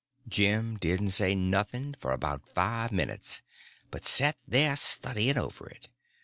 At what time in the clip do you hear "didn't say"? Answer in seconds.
0.79-1.35